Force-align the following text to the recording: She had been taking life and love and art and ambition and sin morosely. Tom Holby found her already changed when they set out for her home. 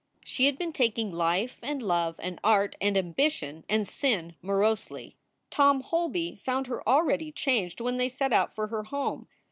She 0.25 0.47
had 0.47 0.57
been 0.57 0.73
taking 0.73 1.11
life 1.11 1.59
and 1.61 1.79
love 1.79 2.19
and 2.23 2.39
art 2.43 2.75
and 2.81 2.97
ambition 2.97 3.63
and 3.69 3.87
sin 3.87 4.33
morosely. 4.41 5.13
Tom 5.51 5.81
Holby 5.81 6.37
found 6.43 6.65
her 6.65 6.81
already 6.89 7.31
changed 7.31 7.79
when 7.79 7.97
they 7.97 8.09
set 8.09 8.33
out 8.33 8.51
for 8.51 8.69
her 8.69 8.85
home. 8.85 9.27